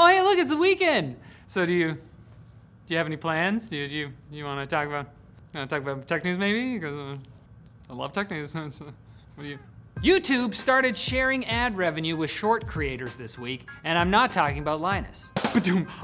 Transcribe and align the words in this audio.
Oh, 0.00 0.06
hey, 0.06 0.22
look, 0.22 0.38
it's 0.38 0.50
the 0.50 0.56
weekend. 0.56 1.16
So 1.48 1.66
do 1.66 1.72
you 1.72 1.94
do 2.86 2.94
you 2.94 2.98
have 2.98 3.08
any 3.08 3.16
plans? 3.16 3.68
Do 3.68 3.76
you 3.76 3.88
do 3.88 3.94
you, 3.96 4.12
you 4.30 4.44
want 4.44 4.60
to 4.60 4.72
talk 4.72 4.86
about 4.86 5.08
want 5.52 5.68
to 5.68 5.74
talk 5.74 5.82
about 5.82 6.06
tech 6.06 6.24
news 6.24 6.38
maybe? 6.38 6.78
Because 6.78 6.96
uh, 6.96 7.16
I 7.90 7.94
love 7.94 8.12
tech 8.12 8.30
news. 8.30 8.54
what 8.54 8.72
do 9.38 9.44
you? 9.44 9.58
YouTube 10.00 10.54
started 10.54 10.96
sharing 10.96 11.44
ad 11.46 11.76
revenue 11.76 12.14
with 12.14 12.30
short 12.30 12.64
creators 12.64 13.16
this 13.16 13.36
week, 13.36 13.66
and 13.82 13.98
I'm 13.98 14.10
not 14.10 14.30
talking 14.30 14.60
about 14.60 14.80
Linus. 14.80 15.32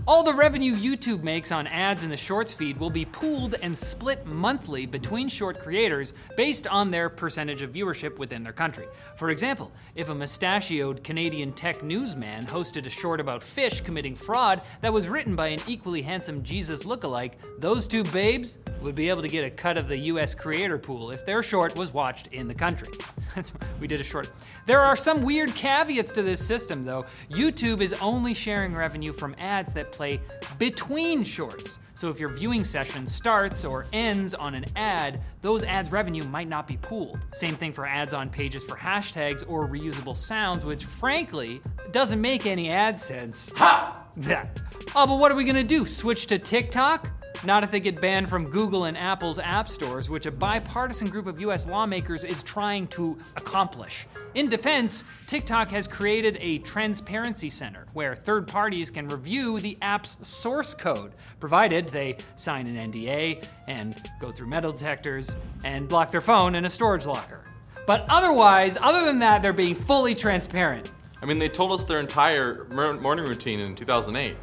All 0.07 0.25
the 0.25 0.35
revenue 0.35 0.75
YouTube 0.75 1.23
makes 1.23 1.53
on 1.53 1.69
ads 1.69 2.03
in 2.03 2.11
the 2.11 2.17
Shorts 2.17 2.53
feed 2.53 2.77
will 2.77 2.91
be 2.91 3.05
pooled 3.05 3.55
and 3.63 3.77
split 3.77 4.27
monthly 4.27 4.85
between 4.85 5.29
short 5.29 5.61
creators 5.61 6.13
based 6.37 6.67
on 6.67 6.91
their 6.91 7.09
percentage 7.09 7.63
of 7.63 7.73
viewership 7.73 8.19
within 8.19 8.43
their 8.43 8.53
country. 8.53 8.87
For 9.17 9.31
example, 9.31 9.71
if 9.95 10.09
a 10.09 10.15
mustachioed 10.15 11.05
Canadian 11.05 11.53
tech 11.53 11.85
newsman 11.85 12.47
hosted 12.47 12.87
a 12.87 12.91
short 12.91 13.21
about 13.21 13.43
fish 13.43 13.81
committing 13.81 14.17
fraud 14.17 14.63
that 14.81 14.93
was 14.93 15.09
written 15.09 15.37
by 15.37 15.49
an 15.49 15.61
equally 15.69 16.03
handsome 16.03 16.43
Jesus 16.43 16.83
lookalike, 16.83 17.35
those 17.59 17.87
two 17.87 18.03
babes 18.05 18.59
would 18.85 18.95
be 18.95 19.09
able 19.09 19.23
to 19.23 19.29
get 19.29 19.45
a 19.45 19.51
cut 19.51 19.77
of 19.79 19.89
the 19.89 19.97
US 19.97 20.35
creator 20.35 20.79
pool 20.79 21.11
if 21.11 21.25
their 21.25 21.43
short 21.43 21.77
was 21.77 21.93
watched 21.93 22.29
in 22.29 22.47
the 22.47 22.55
country. 22.55 22.91
we 23.81 23.87
did 23.87 24.01
a 24.01 24.05
short. 24.05 24.31
There 24.67 24.81
are 24.81 24.95
some 24.95 25.23
weird 25.23 25.55
caveats 25.55 26.13
to 26.13 26.23
this 26.23 26.45
system, 26.45 26.83
though. 26.83 27.07
YouTube 27.31 27.81
is 27.81 27.95
only 27.95 28.35
sharing 28.35 28.75
revenue 28.75 29.13
from 29.13 29.35
ads 29.39 29.73
that 29.73 29.91
play 29.91 30.21
between 30.59 31.25
shorts. 31.25 31.79
So 31.95 32.11
if 32.11 32.21
your 32.21 32.29
viewing 32.29 32.65
session 32.65 33.07
starts 33.07 33.65
or 33.65 33.87
ends 33.93 34.35
on 34.35 34.55
an 34.55 34.67
ad, 34.77 35.23
those 35.41 35.65
ads' 35.65 35.91
revenue 35.91 36.25
might 36.25 36.49
not 36.49 36.67
be 36.67 36.77
pooled. 36.77 37.21
Same 37.33 37.55
thing 37.55 37.73
for 37.73 37.87
ads 37.87 38.13
on 38.13 38.29
pages 38.29 38.65
for 38.65 38.77
hashtags 38.77 39.45
or 39.49 39.67
reusable 39.67 40.17
sounds, 40.17 40.65
which 40.65 40.85
frankly 40.85 41.63
doesn't 41.91 42.21
make 42.21 42.47
any 42.47 42.69
ad 42.71 42.99
sense. 42.99 43.51
Ha! 43.57 44.03
That. 44.17 44.61
Oh, 44.95 45.09
but 45.09 45.19
what 45.19 45.33
are 45.33 45.35
we 45.35 45.43
gonna 45.43 45.65
do? 45.65 45.85
Switch 45.85 46.29
to 46.29 46.39
TikTok? 46.39 47.11
Not 47.45 47.63
if 47.63 47.71
they 47.71 47.81
get 47.81 48.01
banned 48.01 48.31
from 48.31 48.49
Google 48.49 48.85
and 48.85 48.97
Apple's 48.97 49.39
app 49.39 49.69
stores, 49.69 50.09
which 50.09 50.25
a 50.25 50.31
bipartisan 50.31 51.09
group 51.09 51.27
of 51.27 51.39
US 51.41 51.67
lawmakers 51.67 52.25
is 52.25 52.43
trying 52.43 52.87
to 52.89 53.19
accomplish. 53.37 54.07
In 54.35 54.49
defense, 54.49 55.05
TikTok 55.27 55.71
has 55.71 55.87
created 55.87 56.39
a 56.41 56.59
transparency 56.59 57.51
center 57.51 57.87
where 57.93 58.15
third 58.15 58.49
parties 58.49 58.91
can 58.91 59.09
review 59.09 59.61
the 59.61 59.77
app's 59.83 60.17
source 60.27 60.75
code, 60.75 61.13
provided 61.39 61.89
they 61.89 62.17
sign 62.35 62.67
an 62.67 62.91
NDA 62.91 63.47
and 63.69 64.11
go 64.19 64.33
through 64.33 64.49
metal 64.49 64.73
detectors 64.73 65.37
and 65.65 65.93
lock 65.93 66.11
their 66.11 66.23
phone 66.23 66.55
in 66.55 66.65
a 66.65 66.71
storage 66.71 67.07
locker. 67.07 67.45
But 67.87 68.07
otherwise, 68.09 68.79
other 68.81 69.05
than 69.05 69.19
that, 69.19 69.43
they're 69.43 69.53
being 69.53 69.75
fully 69.75 70.15
transparent. 70.15 70.91
I 71.21 71.27
mean, 71.27 71.39
they 71.39 71.49
told 71.51 71.79
us 71.79 71.85
their 71.85 72.01
entire 72.01 72.67
morning 72.71 73.27
routine 73.27 73.61
in 73.61 73.75
2008. 73.77 74.37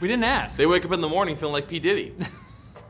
We 0.00 0.08
didn't 0.08 0.24
ask. 0.24 0.56
They 0.56 0.66
wake 0.66 0.84
up 0.84 0.92
in 0.92 1.00
the 1.00 1.08
morning 1.08 1.36
feeling 1.36 1.52
like 1.52 1.68
P. 1.68 1.78
Diddy. 1.78 2.14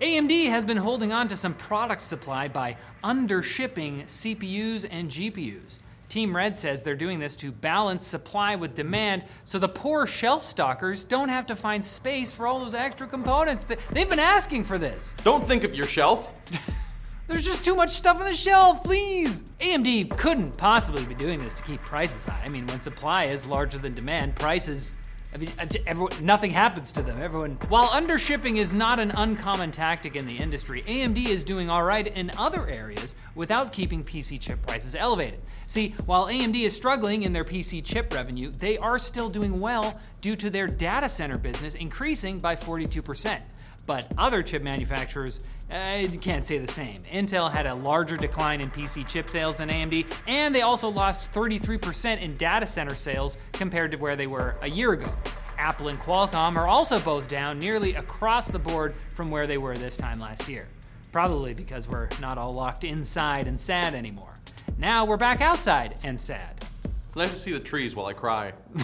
AMD 0.03 0.49
has 0.49 0.65
been 0.65 0.79
holding 0.79 1.13
on 1.13 1.29
to 1.29 1.37
some 1.37 1.55
product 1.55 2.03
supply 2.03 2.49
by 2.49 2.77
undershipping 3.05 4.03
CPUs 4.07 4.85
and 4.91 5.09
GPUs. 5.09 5.79
Team 6.09 6.35
Red 6.35 6.57
says 6.57 6.83
they're 6.83 6.97
doing 6.97 7.21
this 7.21 7.37
to 7.37 7.53
balance 7.53 8.05
supply 8.05 8.57
with 8.57 8.75
demand 8.75 9.23
so 9.45 9.61
the 9.61 9.69
poor 9.69 10.05
shelf 10.09 10.43
stockers 10.43 11.05
don't 11.05 11.29
have 11.29 11.47
to 11.47 11.55
find 11.55 11.85
space 11.85 12.33
for 12.33 12.49
all 12.49 12.59
those 12.59 12.75
extra 12.75 13.07
components. 13.07 13.65
They've 13.93 14.11
been 14.11 14.19
asking 14.19 14.65
for 14.65 14.77
this. 14.77 15.15
Don't 15.23 15.47
think 15.47 15.63
of 15.63 15.73
your 15.73 15.87
shelf. 15.87 16.35
There's 17.29 17.45
just 17.45 17.65
too 17.65 17.77
much 17.77 17.91
stuff 17.91 18.19
on 18.19 18.25
the 18.25 18.35
shelf, 18.35 18.83
please. 18.83 19.45
AMD 19.61 20.11
couldn't 20.19 20.59
possibly 20.59 21.05
be 21.05 21.15
doing 21.15 21.39
this 21.39 21.55
to 21.55 21.63
keep 21.63 21.81
prices 21.81 22.27
high. 22.27 22.43
I 22.45 22.49
mean, 22.49 22.67
when 22.67 22.81
supply 22.81 23.27
is 23.27 23.47
larger 23.47 23.79
than 23.79 23.95
demand, 23.95 24.35
prices. 24.35 24.99
I 25.35 25.39
mean, 25.39 25.51
everyone, 25.87 26.13
nothing 26.23 26.51
happens 26.51 26.93
to 26.93 27.03
them. 27.03 27.19
Everyone. 27.21 27.57
While 27.69 27.89
undershipping 27.89 28.59
is 28.59 28.75
not 28.75 28.99
an 28.99 29.13
uncommon 29.13 29.71
tactic 29.71 30.15
in 30.15 30.27
the 30.27 30.37
industry, 30.37 30.83
AMD 30.83 31.27
is 31.27 31.43
doing 31.43 31.71
all 31.71 31.85
right 31.85 32.07
in 32.07 32.31
other 32.37 32.69
areas 32.69 33.15
without 33.35 33.73
keeping 33.73 34.03
PC 34.03 34.39
chip 34.39 34.61
prices 34.67 34.95
elevated. 34.95 35.41
See, 35.67 35.95
while 36.05 36.27
AMD 36.29 36.61
is 36.63 36.77
struggling 36.77 37.23
in 37.23 37.33
their 37.33 37.45
PC 37.45 37.83
chip 37.83 38.13
revenue, 38.13 38.51
they 38.51 38.77
are 38.77 38.99
still 38.99 39.31
doing 39.31 39.59
well 39.59 39.99
due 40.21 40.37
to 40.37 40.51
their 40.51 40.67
data 40.67 41.09
center 41.09 41.39
business 41.39 41.77
increasing 41.77 42.39
by 42.39 42.55
42%. 42.55 43.41
But 43.87 44.13
other 44.17 44.43
chip 44.43 44.63
manufacturers 44.63 45.41
uh, 45.71 46.05
can't 46.21 46.47
say 46.47 46.59
the 46.59 46.67
same. 46.67 47.03
Intel 47.11 47.51
had 47.51 47.67
a 47.67 47.75
larger 47.75 48.17
decline 48.17 48.61
in 48.61 48.71
PC 48.71 49.07
chip 49.07 49.29
sales 49.29 49.57
than 49.57 49.69
AMD, 49.69 50.07
and 50.27 50.55
they 50.55 50.63
also 50.63 50.89
lost 50.89 51.33
33% 51.33 52.21
in 52.21 52.33
data 52.35 52.67
center 52.67 52.95
sales 52.95 53.39
compared 53.53 53.91
to 53.93 53.99
where 53.99 54.17
they 54.17 54.27
were 54.27 54.57
a 54.63 54.69
year 54.69 54.93
ago. 54.93 55.11
Apple 55.59 55.89
and 55.89 55.99
Qualcomm 55.99 56.57
are 56.57 56.69
also 56.69 56.99
both 57.01 57.29
down 57.29 57.59
nearly 57.59 57.95
across 57.95 58.49
the 58.49 58.59
board 58.59 58.95
from 59.15 59.31
where 59.31 59.47
they 59.47 59.59
were 59.59 59.77
this 59.77 59.97
time 59.97 60.19
last 60.19 60.49
year. 60.49 60.69
Probably 61.13 61.55
because 61.55 61.89
we're 61.89 62.09
not 62.21 62.39
all 62.39 62.53
locked 62.53 62.85
inside 62.85 63.47
and 63.47 63.59
sad 63.59 63.95
anymore. 63.95 64.35
Now 64.79 65.05
we're 65.05 65.17
back 65.17 65.41
outside 65.41 66.01
and 66.05 66.19
sad. 66.19 66.65
It's 67.05 67.17
nice 67.17 67.31
to 67.31 67.37
see 67.37 67.53
the 67.53 67.61
trees 67.61 67.95
while 67.95 68.07
I 68.07 68.13
cry. 68.13 68.53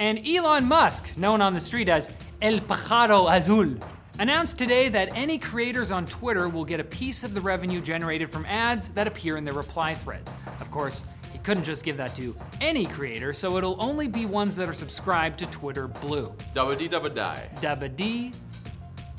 And 0.00 0.24
Elon 0.24 0.64
Musk, 0.66 1.16
known 1.16 1.42
on 1.42 1.54
the 1.54 1.60
street 1.60 1.88
as 1.88 2.08
El 2.40 2.60
Pájaro 2.60 3.36
Azul, 3.36 3.78
announced 4.18 4.58
today 4.58 4.88
that 4.88 5.16
any 5.16 5.38
creators 5.38 5.90
on 5.90 6.06
Twitter 6.06 6.48
will 6.48 6.64
get 6.64 6.80
a 6.80 6.84
piece 6.84 7.24
of 7.24 7.34
the 7.34 7.40
revenue 7.40 7.80
generated 7.80 8.30
from 8.30 8.44
ads 8.46 8.90
that 8.90 9.06
appear 9.06 9.36
in 9.36 9.44
their 9.44 9.54
reply 9.54 9.94
threads. 9.94 10.34
Of 10.60 10.70
course, 10.70 11.04
he 11.32 11.38
couldn't 11.38 11.64
just 11.64 11.84
give 11.84 11.96
that 11.98 12.14
to 12.16 12.34
any 12.60 12.86
creator, 12.86 13.32
so 13.32 13.56
it'll 13.56 13.80
only 13.80 14.08
be 14.08 14.26
ones 14.26 14.56
that 14.56 14.68
are 14.68 14.74
subscribed 14.74 15.38
to 15.40 15.46
Twitter 15.46 15.86
Blue. 15.86 16.34
Dabba 16.54 16.76
dee 16.76 16.88
dabba 16.88 17.14
die. 17.14 17.48
Dabba 17.56 17.94
dee, 17.94 18.32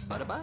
bada 0.07 0.27
bye. 0.27 0.41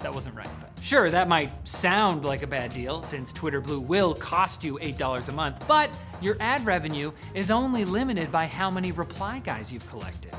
That 0.00 0.12
wasn't 0.12 0.34
right, 0.34 0.48
but 0.60 0.84
sure, 0.84 1.10
that 1.10 1.28
might 1.28 1.50
sound 1.66 2.26
like 2.26 2.42
a 2.42 2.46
bad 2.46 2.74
deal 2.74 3.02
since 3.02 3.32
Twitter 3.32 3.62
Blue 3.62 3.80
will 3.80 4.14
cost 4.14 4.62
you 4.62 4.78
$8 4.82 5.28
a 5.28 5.32
month, 5.32 5.66
but 5.66 5.88
your 6.20 6.36
ad 6.40 6.66
revenue 6.66 7.10
is 7.32 7.50
only 7.50 7.86
limited 7.86 8.30
by 8.30 8.46
how 8.46 8.70
many 8.70 8.92
reply 8.92 9.38
guys 9.38 9.72
you've 9.72 9.88
collected. 9.88 10.34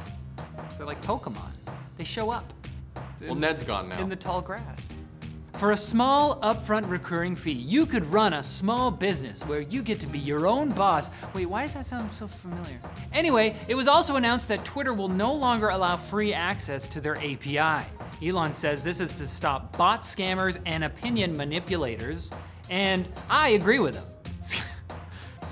They're 0.77 0.85
like 0.85 1.01
Pokemon, 1.01 1.49
they 1.97 2.03
show 2.03 2.29
up 2.29 2.53
Well, 3.21 3.35
Ned's 3.35 3.63
gone 3.63 3.89
now. 3.89 3.99
in 3.99 4.09
the 4.09 4.15
tall 4.15 4.41
grass. 4.41 4.89
For 5.53 5.71
a 5.71 5.77
small 5.77 6.37
upfront 6.41 6.89
recurring 6.89 7.37
fee, 7.37 7.53
you 7.53 7.85
could 7.85 8.03
run 8.05 8.33
a 8.33 8.43
small 8.43 8.91
business 8.91 9.41
where 9.43 9.61
you 9.61 9.81
get 9.83 10.01
to 10.01 10.07
be 10.07 10.19
your 10.19 10.47
own 10.47 10.69
boss. 10.69 11.09
Wait, 11.33 11.45
why 11.45 11.61
does 11.63 11.75
that 11.75 11.85
sound 11.85 12.11
so 12.11 12.27
familiar? 12.27 12.77
Anyway, 13.13 13.55
it 13.69 13.75
was 13.75 13.87
also 13.87 14.17
announced 14.17 14.49
that 14.49 14.65
Twitter 14.65 14.93
will 14.93 15.07
no 15.07 15.33
longer 15.33 15.69
allow 15.69 15.95
free 15.95 16.33
access 16.33 16.89
to 16.89 16.99
their 16.99 17.15
API. 17.17 17.85
Elon 18.21 18.53
says 18.53 18.81
this 18.81 18.99
is 18.99 19.17
to 19.17 19.27
stop 19.27 19.77
bot 19.77 20.01
scammers 20.01 20.59
and 20.65 20.83
opinion 20.83 21.37
manipulators, 21.37 22.31
and 22.69 23.07
I 23.29 23.49
agree 23.49 23.79
with 23.79 23.95
him. 23.95 24.03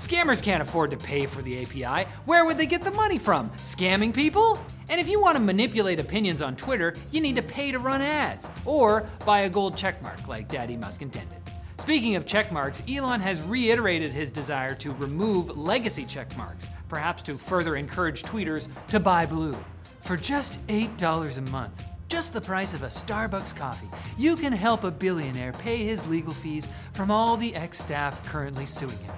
Scammers 0.04 0.42
can't 0.42 0.60
afford 0.60 0.90
to 0.90 0.98
pay 0.98 1.24
for 1.24 1.40
the 1.40 1.62
API. 1.62 2.06
Where 2.26 2.44
would 2.44 2.58
they 2.58 2.66
get 2.66 2.82
the 2.82 2.90
money 2.90 3.16
from? 3.16 3.48
Scamming 3.56 4.14
people? 4.14 4.62
And 4.90 5.00
if 5.00 5.08
you 5.08 5.18
want 5.18 5.36
to 5.36 5.42
manipulate 5.42 5.98
opinions 5.98 6.42
on 6.42 6.56
Twitter, 6.56 6.94
you 7.10 7.22
need 7.22 7.36
to 7.36 7.42
pay 7.42 7.72
to 7.72 7.78
run 7.78 8.02
ads 8.02 8.50
or 8.66 9.08
buy 9.24 9.40
a 9.40 9.48
gold 9.48 9.76
checkmark 9.76 10.28
like 10.28 10.46
Daddy 10.48 10.76
Musk 10.76 11.00
intended. 11.00 11.38
Speaking 11.78 12.16
of 12.16 12.26
checkmarks, 12.26 12.82
Elon 12.86 13.22
has 13.22 13.40
reiterated 13.40 14.12
his 14.12 14.30
desire 14.30 14.74
to 14.74 14.92
remove 14.92 15.56
legacy 15.56 16.04
checkmarks, 16.04 16.68
perhaps 16.90 17.22
to 17.22 17.38
further 17.38 17.74
encourage 17.74 18.24
tweeters 18.24 18.68
to 18.88 19.00
buy 19.00 19.24
blue. 19.24 19.56
For 20.02 20.18
just 20.18 20.58
$8 20.66 21.38
a 21.38 21.50
month, 21.50 21.82
just 22.08 22.34
the 22.34 22.42
price 22.42 22.74
of 22.74 22.82
a 22.82 22.88
Starbucks 22.88 23.56
coffee, 23.56 23.88
you 24.18 24.36
can 24.36 24.52
help 24.52 24.84
a 24.84 24.90
billionaire 24.90 25.52
pay 25.52 25.82
his 25.82 26.06
legal 26.06 26.34
fees 26.34 26.68
from 26.92 27.10
all 27.10 27.38
the 27.38 27.54
ex 27.54 27.78
staff 27.78 28.22
currently 28.26 28.66
suing 28.66 28.98
him. 28.98 29.14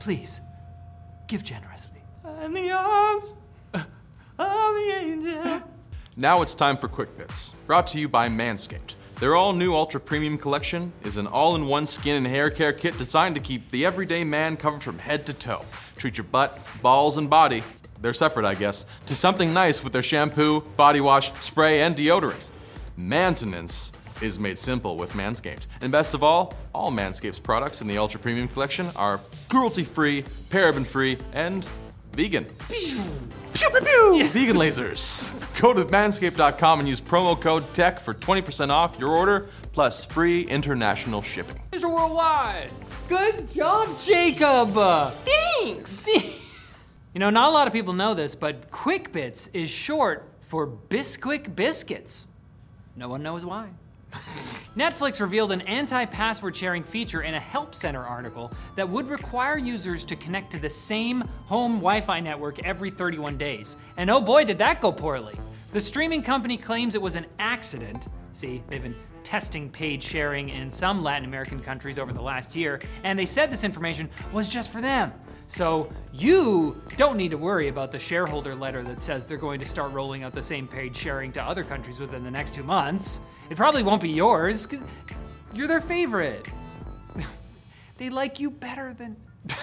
Please, 0.00 0.40
give 1.26 1.44
generously. 1.44 2.00
In 2.42 2.54
the 2.54 2.70
arms 2.70 3.36
of 3.74 3.84
the 4.38 4.94
angel. 4.98 5.62
Now 6.16 6.40
it's 6.40 6.54
time 6.54 6.78
for 6.78 6.88
Quick 6.88 7.16
Bits, 7.18 7.50
brought 7.66 7.86
to 7.88 8.00
you 8.00 8.08
by 8.08 8.28
Manscaped. 8.30 8.94
Their 9.20 9.36
all 9.36 9.52
new 9.52 9.74
Ultra 9.74 10.00
Premium 10.00 10.38
collection 10.38 10.94
is 11.04 11.18
an 11.18 11.26
all 11.26 11.54
in 11.54 11.66
one 11.66 11.86
skin 11.86 12.16
and 12.16 12.26
hair 12.26 12.50
care 12.50 12.72
kit 12.72 12.96
designed 12.96 13.34
to 13.34 13.42
keep 13.42 13.70
the 13.70 13.84
everyday 13.84 14.24
man 14.24 14.56
covered 14.56 14.82
from 14.82 14.98
head 14.98 15.26
to 15.26 15.34
toe. 15.34 15.66
Treat 15.96 16.16
your 16.16 16.24
butt, 16.24 16.58
balls, 16.80 17.18
and 17.18 17.28
body, 17.28 17.62
they're 18.00 18.14
separate, 18.14 18.46
I 18.46 18.54
guess, 18.54 18.86
to 19.04 19.14
something 19.14 19.52
nice 19.52 19.84
with 19.84 19.92
their 19.92 20.02
shampoo, 20.02 20.62
body 20.78 21.02
wash, 21.02 21.30
spray, 21.42 21.82
and 21.82 21.94
deodorant. 21.94 22.42
Maintenance 22.96 23.92
is 24.20 24.38
made 24.38 24.58
simple 24.58 24.96
with 24.96 25.12
Manscaped. 25.12 25.66
And 25.80 25.90
best 25.90 26.14
of 26.14 26.22
all, 26.22 26.54
all 26.74 26.90
Manscaped's 26.90 27.38
products 27.38 27.80
in 27.80 27.88
the 27.88 27.98
Ultra 27.98 28.20
Premium 28.20 28.48
collection 28.48 28.88
are 28.96 29.20
cruelty 29.48 29.84
free, 29.84 30.22
paraben 30.50 30.86
free, 30.86 31.18
and 31.32 31.66
vegan. 32.12 32.44
Pew, 32.68 33.02
pew, 33.54 33.70
pew! 33.70 34.28
Vegan 34.28 34.56
lasers. 34.56 35.34
Go 35.60 35.72
to 35.72 35.84
manscaped.com 35.84 36.80
and 36.80 36.88
use 36.88 37.00
promo 37.00 37.40
code 37.40 37.72
TECH 37.74 37.98
for 37.98 38.14
20% 38.14 38.70
off 38.70 38.98
your 38.98 39.10
order 39.10 39.48
plus 39.72 40.04
free 40.04 40.42
international 40.42 41.22
shipping. 41.22 41.60
Mr. 41.72 41.92
Worldwide. 41.92 42.72
Good 43.08 43.50
job, 43.50 43.98
Jacob. 43.98 44.70
Thanks. 45.24 46.06
you 47.14 47.20
know, 47.20 47.30
not 47.30 47.48
a 47.48 47.52
lot 47.52 47.66
of 47.66 47.72
people 47.72 47.92
know 47.92 48.14
this, 48.14 48.34
but 48.34 48.70
Quick 48.70 49.12
Bits 49.12 49.48
is 49.48 49.70
short 49.70 50.28
for 50.42 50.66
Bisquick 50.66 51.54
biscuits. 51.54 52.26
No 52.96 53.08
one 53.08 53.22
knows 53.22 53.44
why. 53.44 53.70
Netflix 54.76 55.20
revealed 55.20 55.52
an 55.52 55.60
anti 55.62 56.04
password 56.04 56.54
sharing 56.54 56.84
feature 56.84 57.22
in 57.22 57.34
a 57.34 57.40
Help 57.40 57.74
Center 57.74 58.04
article 58.04 58.52
that 58.76 58.88
would 58.88 59.08
require 59.08 59.58
users 59.58 60.04
to 60.04 60.16
connect 60.16 60.50
to 60.52 60.60
the 60.60 60.70
same 60.70 61.22
home 61.46 61.74
Wi 61.74 62.00
Fi 62.00 62.20
network 62.20 62.64
every 62.64 62.90
31 62.90 63.36
days. 63.36 63.76
And 63.96 64.08
oh 64.10 64.20
boy, 64.20 64.44
did 64.44 64.58
that 64.58 64.80
go 64.80 64.92
poorly. 64.92 65.34
The 65.72 65.80
streaming 65.80 66.22
company 66.22 66.56
claims 66.56 66.94
it 66.94 67.02
was 67.02 67.16
an 67.16 67.26
accident. 67.38 68.08
See, 68.32 68.62
they've 68.68 68.82
been 68.82 68.94
testing 69.22 69.70
paid 69.70 70.02
sharing 70.02 70.48
in 70.48 70.70
some 70.70 71.02
Latin 71.02 71.24
American 71.24 71.60
countries 71.60 71.98
over 71.98 72.12
the 72.12 72.22
last 72.22 72.56
year, 72.56 72.80
and 73.04 73.18
they 73.18 73.26
said 73.26 73.50
this 73.50 73.64
information 73.64 74.08
was 74.32 74.48
just 74.48 74.72
for 74.72 74.80
them. 74.80 75.12
So 75.50 75.88
you 76.12 76.80
don't 76.96 77.16
need 77.16 77.32
to 77.32 77.36
worry 77.36 77.66
about 77.66 77.90
the 77.90 77.98
shareholder 77.98 78.54
letter 78.54 78.84
that 78.84 79.02
says 79.02 79.26
they're 79.26 79.36
going 79.36 79.58
to 79.58 79.66
start 79.66 79.90
rolling 79.90 80.22
out 80.22 80.32
the 80.32 80.40
same 80.40 80.68
paid 80.68 80.94
sharing 80.94 81.32
to 81.32 81.42
other 81.42 81.64
countries 81.64 81.98
within 81.98 82.22
the 82.22 82.30
next 82.30 82.54
two 82.54 82.62
months. 82.62 83.18
It 83.50 83.56
probably 83.56 83.82
won't 83.82 84.00
be 84.00 84.10
yours, 84.10 84.64
because 84.64 84.86
you're 85.52 85.66
their 85.66 85.80
favorite. 85.80 86.48
they 87.96 88.10
like 88.10 88.38
you 88.38 88.48
better 88.48 88.94
than. 88.94 89.16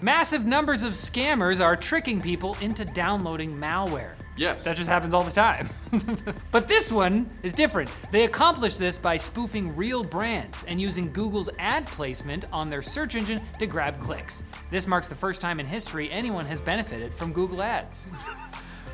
Massive 0.00 0.46
numbers 0.46 0.82
of 0.82 0.94
scammers 0.94 1.62
are 1.62 1.76
tricking 1.76 2.22
people 2.22 2.56
into 2.62 2.86
downloading 2.86 3.54
malware. 3.54 4.14
Yes. 4.38 4.64
That 4.64 4.76
just 4.76 4.88
happens 4.88 5.12
all 5.12 5.24
the 5.24 5.32
time. 5.32 5.68
but 6.52 6.68
this 6.68 6.92
one 6.92 7.28
is 7.42 7.52
different. 7.52 7.90
They 8.12 8.24
accomplish 8.24 8.76
this 8.76 8.98
by 8.98 9.16
spoofing 9.16 9.74
real 9.76 10.04
brands 10.04 10.64
and 10.68 10.80
using 10.80 11.12
Google's 11.12 11.50
ad 11.58 11.86
placement 11.86 12.44
on 12.52 12.68
their 12.68 12.82
search 12.82 13.16
engine 13.16 13.40
to 13.58 13.66
grab 13.66 14.00
clicks. 14.00 14.44
This 14.70 14.86
marks 14.86 15.08
the 15.08 15.14
first 15.14 15.40
time 15.40 15.58
in 15.58 15.66
history 15.66 16.10
anyone 16.10 16.46
has 16.46 16.60
benefited 16.60 17.12
from 17.14 17.32
Google 17.32 17.62
Ads. 17.62 18.06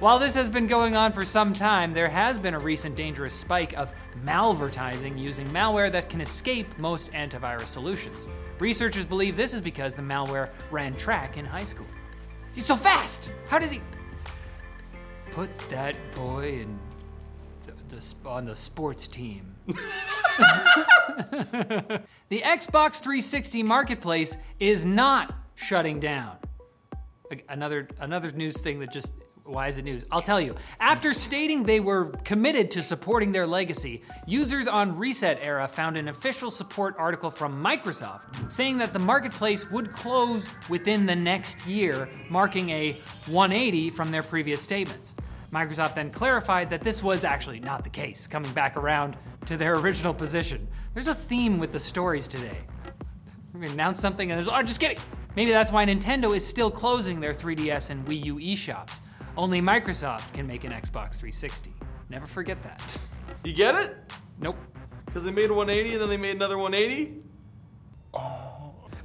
While 0.01 0.19
this 0.19 0.35
has 0.35 0.49
been 0.49 0.67
going 0.67 0.97
on 0.97 1.13
for 1.13 1.25
some 1.25 1.53
time, 1.53 1.93
there 1.93 2.09
has 2.09 2.37
been 2.37 2.55
a 2.55 2.59
recent 2.59 2.97
dangerous 2.97 3.33
spike 3.33 3.75
of 3.75 3.97
malvertising 4.25 5.19
using 5.19 5.47
malware 5.51 5.91
that 5.93 6.11
can 6.11 6.21
escape 6.21 6.67
most 6.79 7.13
antivirus 7.13 7.69
solutions. 7.69 8.29
Researchers 8.59 9.05
believe 9.05 9.37
this 9.37 9.55
is 9.55 9.61
because 9.61 9.95
the 9.95 10.03
malware 10.03 10.49
ran 10.73 10.95
track 10.95 11.39
in 11.39 11.45
high 11.45 11.65
school. 11.65 11.87
He's 12.55 12.67
so 12.67 12.77
fast! 12.77 13.31
How 13.49 13.59
does 13.59 13.71
he. 13.71 13.81
Put 15.35 15.51
that 15.71 15.97
boy 16.15 16.61
in 16.61 16.79
the, 17.67 17.97
the, 17.97 18.29
on 18.29 18.45
the 18.45 18.55
sports 18.55 19.09
team. 19.09 19.53
the 19.67 19.75
Xbox 22.31 23.01
360 23.03 23.65
marketplace 23.65 24.37
is 24.61 24.87
not 24.87 25.35
shutting 25.57 25.99
down. 25.99 26.37
Another 27.49 27.89
another 27.99 28.31
news 28.31 28.61
thing 28.61 28.79
that 28.79 28.93
just 28.93 29.13
why 29.45 29.69
is 29.69 29.77
it 29.77 29.85
news? 29.85 30.05
I'll 30.11 30.23
tell 30.23 30.41
you. 30.41 30.57
After 30.81 31.13
stating 31.13 31.65
they 31.65 31.79
were 31.79 32.07
committed 32.25 32.71
to 32.73 32.83
supporting 32.83 33.31
their 33.31 33.47
legacy, 33.47 34.03
users 34.27 34.67
on 34.67 34.95
ResetEra 34.95 35.69
found 35.69 35.99
an 35.99 36.09
official 36.09 36.51
support 36.51 36.95
article 36.99 37.31
from 37.31 37.63
Microsoft 37.63 38.51
saying 38.51 38.79
that 38.79 38.95
the 38.95 38.99
marketplace 38.99 39.71
would 39.71 39.93
close 39.93 40.49
within 40.71 41.05
the 41.05 41.15
next 41.15 41.67
year, 41.67 42.09
marking 42.31 42.71
a 42.71 43.01
180 43.27 43.91
from 43.91 44.11
their 44.11 44.23
previous 44.23 44.63
statements. 44.63 45.15
Microsoft 45.53 45.95
then 45.95 46.11
clarified 46.11 46.71
that 46.71 46.81
this 46.81 47.03
was 47.03 47.23
actually 47.23 47.61
not 47.61 47.85
the 47.85 47.91
case, 47.91 48.27
coming 48.27 48.53
back 48.53 48.77
around 48.77 49.17
to 49.45 49.57
their 49.59 49.75
original 49.75 50.15
position. 50.15 50.67
There's 50.95 51.07
a 51.07 51.15
theme 51.15 51.59
with 51.59 51.71
the 51.71 51.79
stories 51.79 52.29
today. 52.29 52.57
We 53.53 53.69
announce 53.69 54.01
something 54.01 54.31
and 54.31 54.39
there's, 54.39 54.49
oh, 54.49 54.63
just 54.63 54.81
kidding. 54.81 54.99
Maybe 55.37 55.51
that's 55.51 55.71
why 55.71 55.85
Nintendo 55.85 56.35
is 56.35 56.47
still 56.47 56.71
closing 56.71 57.21
their 57.21 57.35
3DS 57.35 57.91
and 57.91 58.07
Wii 58.07 58.25
U 58.25 58.37
eShops. 58.37 59.01
Only 59.37 59.61
Microsoft 59.61 60.33
can 60.33 60.47
make 60.47 60.63
an 60.63 60.71
Xbox 60.71 61.15
360. 61.15 61.73
Never 62.09 62.27
forget 62.27 62.63
that. 62.63 62.99
You 63.43 63.53
get 63.53 63.75
it? 63.75 63.97
Nope. 64.39 64.57
Because 65.07 65.25
they 65.25 65.33
made 65.33 65.51
a 65.51 65.55
180 65.55 65.93
and 65.95 66.03
then 66.03 66.09
they 66.09 66.17
made 66.17 66.37
another 66.37 66.57
180? 66.57 67.21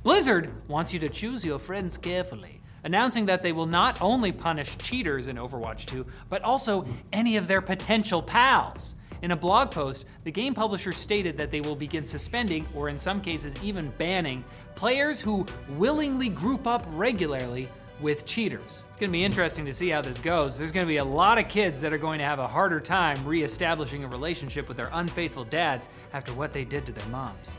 Blizzard 0.04 0.52
wants 0.68 0.94
you 0.94 1.00
to 1.00 1.10
choose 1.10 1.44
your 1.44 1.58
friends 1.58 1.98
carefully, 1.98 2.62
announcing 2.84 3.26
that 3.26 3.42
they 3.42 3.52
will 3.52 3.66
not 3.66 4.02
only 4.02 4.32
punish 4.32 4.78
cheaters 4.78 5.28
in 5.28 5.36
Overwatch 5.38 5.86
2, 5.86 6.06
but 6.30 6.44
also 6.44 6.88
any 7.12 7.36
of 7.36 7.48
their 7.48 7.62
potential 7.62 8.22
pals. 8.22 8.96
In 9.22 9.32
a 9.32 9.36
blog 9.36 9.72
post, 9.72 10.06
the 10.24 10.32
game 10.32 10.54
publisher 10.54 10.94
stated 10.94 11.38
that 11.38 11.50
they 11.52 11.60
will 11.60 11.76
begin 11.76 12.06
suspending, 12.06 12.66
or 12.76 12.88
in 12.88 12.98
some 12.98 13.20
cases 13.20 13.56
even 13.64 13.92
banning, 13.98 14.44
players 14.76 15.20
who 15.20 15.46
willingly 15.70 16.30
group 16.30 16.68
up 16.68 16.86
regularly 16.92 17.68
with 18.02 18.26
cheaters. 18.26 18.84
It's 18.88 18.98
going 18.98 19.10
to 19.10 19.12
be 19.12 19.24
interesting 19.24 19.66
to 19.66 19.74
see 19.74 19.90
how 19.90 20.02
this 20.02 20.20
goes. 20.20 20.58
There's 20.58 20.72
going 20.72 20.86
to 20.86 20.92
be 20.92 20.98
a 20.98 21.04
lot 21.04 21.38
of 21.38 21.48
kids 21.48 21.82
that 21.82 21.94
are 21.94 21.98
going 21.98 22.20
to 22.20 22.26
have 22.26 22.40
a 22.40 22.48
harder 22.48 22.80
time 22.80 23.24
reestablishing 23.26 24.04
a 24.04 24.08
relationship 24.08 24.68
with 24.68 24.78
their 24.78 24.90
unfaithful 24.94 25.44
dads 25.44 25.90
after 26.14 26.34
what 26.34 26.54
they 26.54 26.66
did 26.66 26.86
to 26.86 26.92
their 26.92 27.08
moms. 27.10 27.54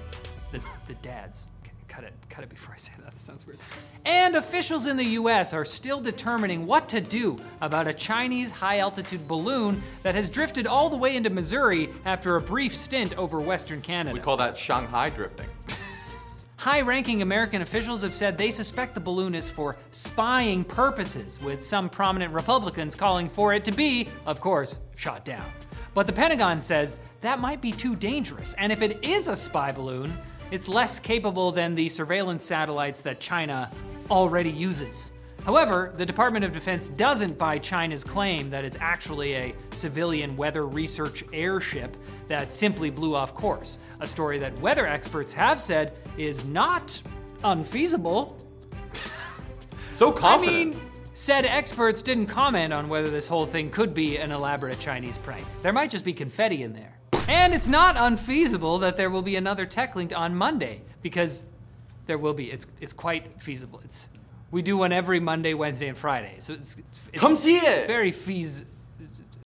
The, 0.52 0.60
the 0.86 0.94
dads. 0.94 1.46
Cut 1.90 2.04
it. 2.04 2.12
Cut 2.28 2.44
it 2.44 2.50
before 2.50 2.72
I 2.72 2.76
say 2.76 2.92
that. 2.98 3.10
That 3.10 3.20
sounds 3.20 3.46
weird. 3.46 3.58
And 4.04 4.36
officials 4.36 4.86
in 4.86 4.96
the 4.96 5.04
US 5.04 5.52
are 5.52 5.64
still 5.64 6.00
determining 6.00 6.64
what 6.64 6.88
to 6.90 7.00
do 7.00 7.36
about 7.60 7.88
a 7.88 7.92
Chinese 7.92 8.52
high 8.52 8.78
altitude 8.78 9.26
balloon 9.26 9.82
that 10.04 10.14
has 10.14 10.30
drifted 10.30 10.68
all 10.68 10.88
the 10.88 10.96
way 10.96 11.16
into 11.16 11.30
Missouri 11.30 11.90
after 12.04 12.36
a 12.36 12.40
brief 12.40 12.76
stint 12.76 13.18
over 13.18 13.40
Western 13.40 13.80
Canada. 13.80 14.14
We 14.14 14.20
call 14.20 14.36
that 14.36 14.56
Shanghai 14.56 15.10
drifting. 15.10 15.48
High 16.60 16.82
ranking 16.82 17.22
American 17.22 17.62
officials 17.62 18.02
have 18.02 18.12
said 18.12 18.36
they 18.36 18.50
suspect 18.50 18.92
the 18.92 19.00
balloon 19.00 19.34
is 19.34 19.48
for 19.48 19.78
spying 19.92 20.62
purposes, 20.62 21.42
with 21.42 21.64
some 21.64 21.88
prominent 21.88 22.34
Republicans 22.34 22.94
calling 22.94 23.30
for 23.30 23.54
it 23.54 23.64
to 23.64 23.72
be, 23.72 24.08
of 24.26 24.42
course, 24.42 24.80
shot 24.94 25.24
down. 25.24 25.50
But 25.94 26.06
the 26.06 26.12
Pentagon 26.12 26.60
says 26.60 26.98
that 27.22 27.40
might 27.40 27.62
be 27.62 27.72
too 27.72 27.96
dangerous, 27.96 28.52
and 28.58 28.70
if 28.70 28.82
it 28.82 29.02
is 29.02 29.28
a 29.28 29.36
spy 29.36 29.72
balloon, 29.72 30.18
it's 30.50 30.68
less 30.68 31.00
capable 31.00 31.50
than 31.50 31.74
the 31.74 31.88
surveillance 31.88 32.44
satellites 32.44 33.00
that 33.00 33.20
China 33.20 33.70
already 34.10 34.50
uses. 34.50 35.12
However, 35.44 35.92
the 35.96 36.04
Department 36.04 36.44
of 36.44 36.52
Defense 36.52 36.88
doesn't 36.90 37.38
buy 37.38 37.58
China's 37.58 38.04
claim 38.04 38.50
that 38.50 38.64
it's 38.64 38.76
actually 38.80 39.34
a 39.34 39.54
civilian 39.72 40.36
weather 40.36 40.66
research 40.66 41.24
airship 41.32 41.96
that 42.28 42.52
simply 42.52 42.90
blew 42.90 43.14
off 43.14 43.34
course, 43.34 43.78
a 44.00 44.06
story 44.06 44.38
that 44.38 44.58
weather 44.60 44.86
experts 44.86 45.32
have 45.32 45.60
said 45.60 45.94
is 46.18 46.44
not 46.44 47.02
unfeasible. 47.42 48.36
so 49.92 50.12
confident. 50.12 50.76
I 50.76 50.78
mean, 50.78 50.90
said 51.14 51.44
experts 51.44 52.02
didn't 52.02 52.26
comment 52.26 52.72
on 52.72 52.88
whether 52.88 53.10
this 53.10 53.26
whole 53.26 53.46
thing 53.46 53.70
could 53.70 53.92
be 53.92 54.18
an 54.18 54.32
elaborate 54.32 54.78
Chinese 54.78 55.18
prank. 55.18 55.46
There 55.62 55.72
might 55.72 55.90
just 55.90 56.04
be 56.04 56.12
confetti 56.12 56.62
in 56.62 56.72
there. 56.72 56.96
And 57.28 57.54
it's 57.54 57.68
not 57.68 57.96
unfeasible 57.96 58.78
that 58.78 58.96
there 58.96 59.10
will 59.10 59.22
be 59.22 59.36
another 59.36 59.66
TechLinked 59.66 60.16
on 60.16 60.34
Monday 60.34 60.82
because 61.02 61.46
there 62.06 62.18
will 62.18 62.34
be. 62.34 62.50
It's 62.50 62.66
it's 62.80 62.92
quite 62.92 63.40
feasible. 63.40 63.80
It's 63.84 64.08
we 64.50 64.62
do 64.62 64.76
one 64.76 64.92
every 64.92 65.20
Monday, 65.20 65.54
Wednesday, 65.54 65.88
and 65.88 65.96
Friday. 65.96 66.36
So 66.40 66.54
it's, 66.54 66.76
it's, 66.76 67.08
it's 67.12 67.20
come 67.20 67.36
see 67.36 67.56
it. 67.58 67.64
It's 67.64 67.86
Very 67.86 68.10
fees. 68.10 68.64